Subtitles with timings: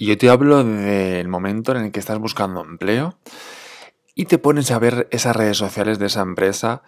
[0.00, 3.18] Y yo te hablo del momento en el que estás buscando empleo
[4.14, 6.80] y te pones a ver esas redes sociales de esa empresa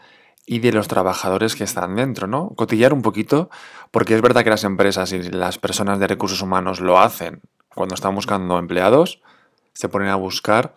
[0.47, 2.55] y de los trabajadores que están dentro, ¿no?
[2.57, 3.51] Cotillar un poquito,
[3.91, 7.43] porque es verdad que las empresas y las personas de recursos humanos lo hacen
[7.75, 9.21] cuando están buscando empleados,
[9.75, 10.75] se ponen a buscar,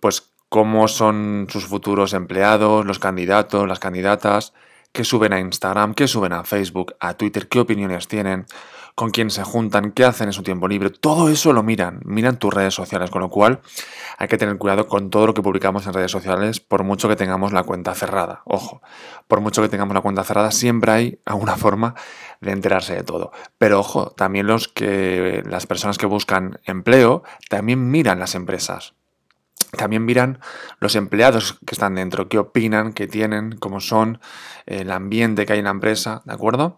[0.00, 4.52] pues, cómo son sus futuros empleados, los candidatos, las candidatas,
[4.92, 8.46] qué suben a Instagram, qué suben a Facebook, a Twitter, qué opiniones tienen,
[8.98, 10.90] con quién se juntan, qué hacen en su tiempo libre.
[10.90, 13.60] Todo eso lo miran, miran tus redes sociales, con lo cual
[14.18, 17.14] hay que tener cuidado con todo lo que publicamos en redes sociales, por mucho que
[17.14, 18.42] tengamos la cuenta cerrada.
[18.44, 18.82] Ojo,
[19.28, 21.94] por mucho que tengamos la cuenta cerrada, siempre hay alguna forma
[22.40, 23.30] de enterarse de todo.
[23.56, 28.97] Pero ojo, también los que las personas que buscan empleo también miran las empresas.
[29.76, 30.40] También miran
[30.80, 34.20] los empleados que están dentro, qué opinan, qué tienen, cómo son,
[34.66, 36.76] el ambiente que hay en la empresa, ¿de acuerdo?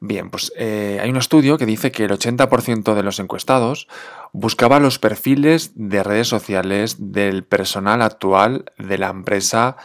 [0.00, 3.88] Bien, pues eh, hay un estudio que dice que el 80% de los encuestados
[4.32, 9.76] buscaba los perfiles de redes sociales del personal actual de la empresa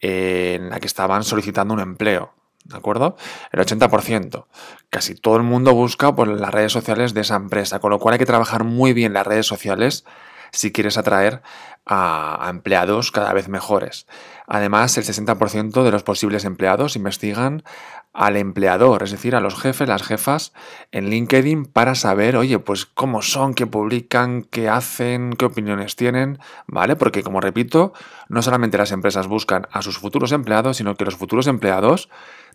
[0.00, 2.32] eh, en la que estaban solicitando un empleo.
[2.64, 3.16] ¿De acuerdo?
[3.50, 4.46] El 80%.
[4.88, 8.14] Casi todo el mundo busca por las redes sociales de esa empresa, con lo cual
[8.14, 10.04] hay que trabajar muy bien las redes sociales
[10.52, 11.42] si quieres atraer
[11.86, 14.06] a, empleados cada vez mejores.
[14.46, 17.62] Además, el 60% de los posibles empleados investigan
[18.12, 20.52] al empleador, es decir, a los jefes, las jefas
[20.90, 26.38] en LinkedIn para saber, oye, pues cómo son, qué publican, qué hacen, qué opiniones tienen,
[26.66, 26.94] ¿vale?
[26.96, 27.94] Porque, como repito,
[28.28, 32.10] no solamente las empresas buscan a sus futuros empleados, sino que los futuros empleados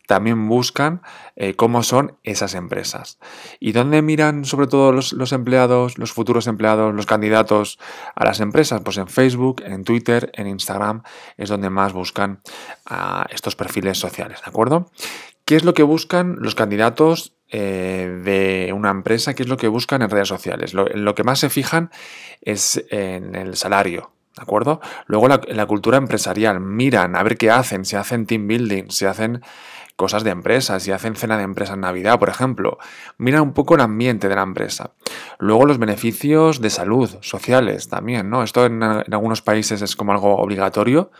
[0.08, 1.02] también buscan
[1.36, 3.20] eh, cómo son esas empresas.
[3.60, 7.78] ¿Y dónde miran sobre todo los, empleados, los futuros empleados, los candidatos
[8.16, 8.82] a las empresas?
[8.84, 11.04] Pues en Facebook, en Twitter, en Instagram
[11.36, 12.42] es donde más buscan
[12.86, 14.90] a estos perfiles sociales, ¿de acuerdo?
[15.46, 19.34] ¿Qué es lo que buscan los candidatos eh, de una empresa?
[19.34, 20.74] ¿Qué es lo que buscan en redes sociales?
[20.74, 21.92] Lo, que más se fijan
[22.42, 24.82] es en el salario, ¿De acuerdo?
[25.08, 29.06] Luego la, la, cultura empresarial, miran a ver qué hacen, si hacen team building, si
[29.06, 29.42] hacen
[29.98, 32.78] cosas de empresas, si hacen cena de empresa en Navidad, por ejemplo.
[33.18, 34.92] Mira un poco el ambiente de la empresa.
[35.40, 38.44] Luego los beneficios de salud, sociales también, ¿no?
[38.44, 41.12] Esto en, algunos países es como algo obligatorio,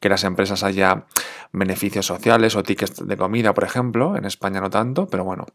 [0.00, 1.04] que las empresas haya
[1.52, 4.16] beneficios sociales o tickets de comida, por ejemplo.
[4.16, 5.46] En España no tanto, pero bueno.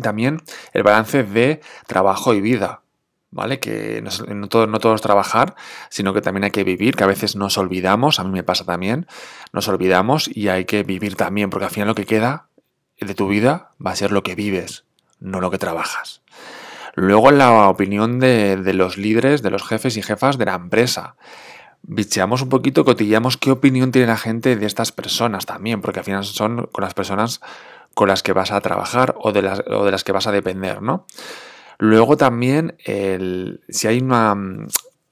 [0.00, 0.42] También
[0.74, 2.82] el balance de trabajo y vida.
[3.36, 3.60] ¿Vale?
[3.60, 5.54] Que no, todo, no trabajar,
[5.90, 8.64] sino que también hay que vivir, que a veces nos olvidamos, a mí me pasa
[8.64, 9.06] también,
[9.52, 12.48] nos olvidamos y hay que vivir también, porque al final lo que queda
[12.98, 14.84] de tu vida va a ser lo que vives,
[15.20, 16.22] no lo que trabajas.
[16.94, 21.16] Luego la opinión de, los líderes, de los jefes y jefas de la empresa.
[21.82, 26.06] Bicheamos un poquito, cotillamos qué opinión tiene la gente de estas personas también, porque al
[26.06, 27.42] final son con las personas
[27.92, 30.32] con las que vas a trabajar o de las, o de las que vas a
[30.32, 31.06] depender, ¿no?
[31.78, 34.34] Luego también, el, si hay una,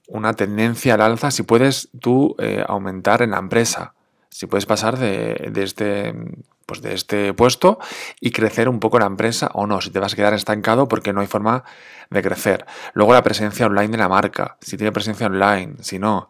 [0.07, 3.93] una, tendencia al alza, si puedes tú eh, aumentar en la empresa,
[4.29, 6.13] si puedes pasar de, de, este,
[6.65, 7.79] pues de este puesto
[8.19, 11.13] y crecer un poco la empresa o no, si te vas a quedar estancado porque
[11.13, 11.63] no hay forma
[12.09, 12.65] de crecer.
[12.93, 16.29] Luego la presencia online de la marca, si tiene presencia online, si no.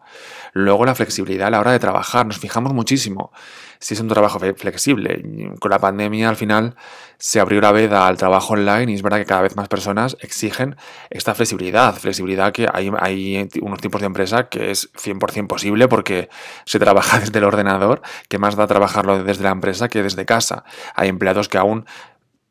[0.52, 3.32] Luego la flexibilidad a la hora de trabajar, nos fijamos muchísimo
[3.78, 5.22] si es un trabajo flexible.
[5.60, 6.76] Con la pandemia al final
[7.18, 10.16] se abrió la veda al trabajo online y es verdad que cada vez más personas
[10.20, 10.76] exigen
[11.10, 11.94] esta flexibilidad.
[11.94, 16.28] Flexibilidad que hay, hay unos tipos de empresa que es 100% posible porque
[16.64, 20.64] se trabaja desde el ordenador, que más da trabajarlo desde la empresa que desde casa.
[20.94, 21.86] Hay empleados que aún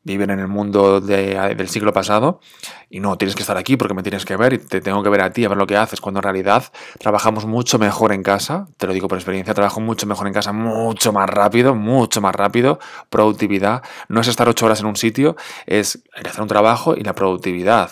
[0.06, 2.40] viven en el mundo del siglo pasado
[2.88, 5.08] y no, tienes que estar aquí porque me tienes que ver y te tengo que
[5.08, 6.62] ver a ti, a ver lo que haces, cuando en realidad
[7.00, 10.52] trabajamos mucho mejor en casa, te lo digo por experiencia, trabajo mucho mejor en casa,
[10.52, 12.78] mucho más rápido, mucho más rápido,
[13.10, 15.34] productividad, no es estar ocho horas en un sitio,
[15.66, 17.90] es hacer un trabajo y la productividad,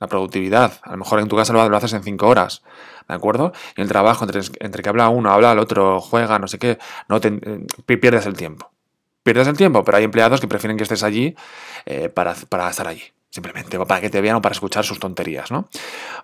[0.00, 2.64] la productividad, a lo mejor en tu casa lo, haces en cinco horas,
[3.08, 3.52] ¿de acuerdo?
[3.76, 4.26] Y el trabajo,
[4.58, 6.78] entre, que habla uno, habla el otro, juega, no sé qué,
[7.08, 8.73] no te, eh, pierdes el tiempo
[9.24, 11.34] pierdes el tiempo, pero hay empleados que prefieren que estés allí
[11.86, 13.02] eh, para, estar allí.
[13.30, 15.68] Simplemente para que te vean o para escuchar sus tonterías, ¿no?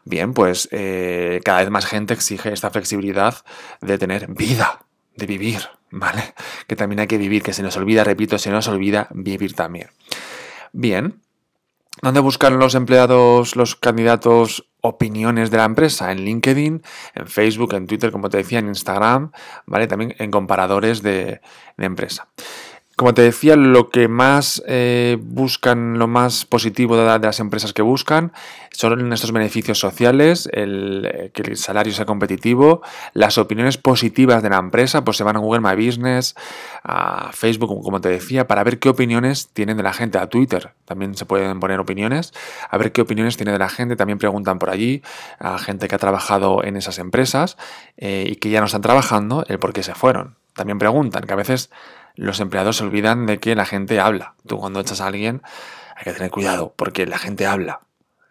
[0.05, 3.35] Bien, pues eh, cada vez más gente exige esta flexibilidad
[3.81, 4.85] de tener vida,
[5.17, 6.35] de vivir, ¿vale?
[6.69, 9.89] Que también hay que vivir, que se nos olvida, repito, se nos olvida vivir también.
[10.73, 11.21] Bien,
[12.01, 16.83] ¿dónde buscan los empleados, los candidatos opiniones de la empresa en LinkedIn,
[17.17, 19.33] en Facebook, en Twitter, como te decía, en Instagram,
[19.67, 19.89] ¿vale?
[19.89, 21.41] También en comparadores de
[21.77, 22.29] empresa.
[23.01, 27.81] Como te decía, lo que más eh, buscan, lo más positivo de, las empresas que
[27.81, 28.35] buscan
[28.73, 32.83] son estos beneficios sociales, el, eh, que el salario sea competitivo,
[33.15, 36.35] las opiniones positivas de la empresa, pues se van a Google My Business,
[36.85, 40.75] a Facebook, como te decía, para ver qué opiniones tienen de la gente, a Twitter
[40.85, 42.35] también se pueden poner opiniones,
[42.69, 45.03] a ver qué opiniones tiene de la gente, también preguntan por allí
[45.39, 47.57] a gente que ha trabajado en esas empresas
[47.97, 50.37] eh, y que ya no están trabajando, el por qué se fueron.
[50.53, 51.71] También preguntan, que a veces
[52.21, 54.35] los empleados se olvidan de que la gente habla.
[54.47, 55.43] Tú cuando echas a alguien
[55.97, 57.81] hay que tener cuidado porque la gente habla.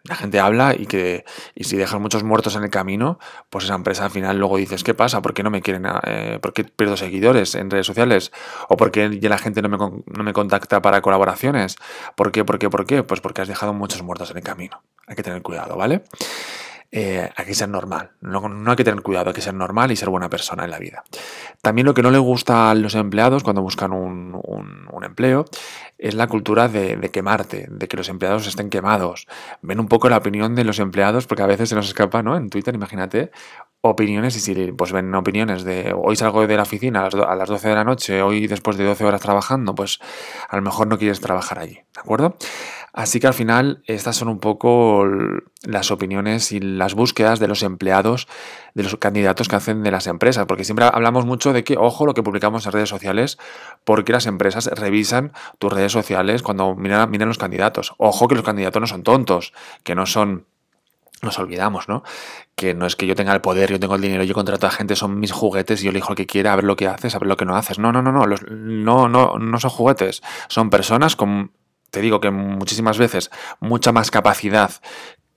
[0.04, 1.24] La gente habla y que
[1.56, 3.18] y si dejas muchos muertos en el camino,
[3.50, 5.20] pues esa empresa al final luego dices, ¿qué pasa?
[5.22, 5.86] ¿Por qué no me quieren?
[6.04, 8.30] Eh, ¿Por qué pierdo seguidores en redes sociales?
[8.68, 11.76] ¿O por qué la gente no me, no me contacta para colaboraciones?
[12.14, 12.44] ¿Por qué?
[12.44, 12.70] ¿Por qué?
[12.70, 13.02] ¿Por qué?
[13.02, 14.82] Pues porque has dejado muchos muertos en el camino.
[15.08, 16.04] Hay que tener cuidado, ¿vale?
[16.92, 18.10] Eh, hay que ser normal.
[18.20, 20.78] No, hay que tener cuidado, hay que ser normal y ser buena persona en la
[20.78, 21.04] vida.
[21.62, 24.40] También lo que no le gusta a los empleados cuando buscan un,
[25.02, 25.46] empleo
[25.98, 29.26] es la cultura de, quemarte, de que los empleados estén quemados.
[29.62, 32.36] Ven un poco la opinión de los empleados, porque a veces se nos escapa, ¿no?
[32.36, 33.30] En Twitter, imagínate,
[33.82, 37.34] opiniones y si pues ven opiniones de hoy salgo de la oficina a las, a
[37.34, 40.00] las 12 de la noche, hoy después de 12 horas trabajando, pues
[40.48, 42.36] a lo mejor no quieres trabajar allí, ¿de acuerdo?
[42.92, 45.06] Así que al final estas son un poco
[45.62, 48.26] las opiniones y las búsquedas de los empleados,
[48.74, 52.04] de los candidatos que hacen de las empresas, porque siempre hablamos mucho de que, ojo,
[52.04, 53.38] lo que publicamos en redes sociales,
[53.84, 57.94] porque las empresas revisan tus redes sociales cuando miran, miran los candidatos.
[57.98, 59.52] Ojo que los candidatos no son tontos,
[59.84, 60.46] que no son
[61.22, 62.02] nos olvidamos, ¿no?
[62.54, 64.70] Que no es que yo tenga el poder, yo tengo el dinero, yo contrato a
[64.70, 67.14] gente, son mis juguetes y yo elijo lo que quiera, a ver lo que haces,
[67.14, 67.78] a ver lo que no haces.
[67.78, 71.52] No, no, no, no, no, no, no son juguetes, son personas con
[71.90, 73.30] te digo que muchísimas veces
[73.60, 74.70] mucha más capacidad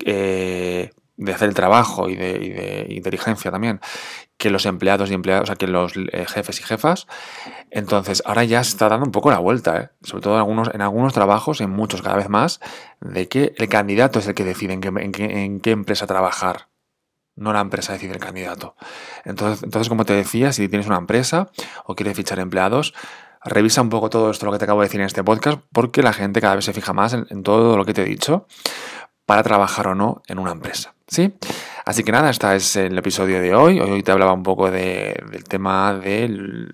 [0.06, 3.80] eh, de hacer el trabajo y de, inteligencia también
[4.38, 7.08] que los empleados y empleados, o sea, que los eh, jefes y jefas.
[7.72, 9.90] Entonces, ahora ya se está dando un poco la vuelta, ¿eh?
[10.02, 12.60] sobre todo en algunos, en trabajos, en muchos cada vez más,
[13.00, 16.68] de que el candidato es el que decide en qué, en qué, empresa trabajar
[17.36, 18.76] no la empresa decide el candidato.
[19.26, 21.50] Entonces, entonces, como te decía, si tienes una empresa
[21.86, 22.94] o quieres fichar empleados,
[23.44, 26.02] revisa un poco todo esto lo que te acabo de decir en este podcast, porque
[26.02, 28.48] la gente cada vez se fija más en, todo lo que te he dicho
[29.26, 30.94] para trabajar o no en una empresa.
[31.08, 31.34] ¿Sí?
[31.86, 33.80] Así que nada, este es el episodio de hoy.
[33.80, 36.68] Hoy te hablaba un poco del tema de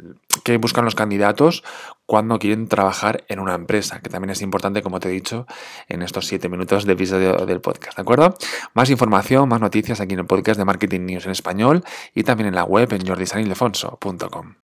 [0.43, 1.63] qué buscan los candidatos
[2.05, 5.45] cuando quieren trabajar en una empresa, que también es importante, como te he dicho,
[5.87, 8.35] en estos siete minutos de episodio del podcast, ¿de acuerdo?
[8.73, 11.83] Más información, más noticias aquí en el podcast de Marketing News en español
[12.13, 14.55] y también en la web en jordisanildefonso.com.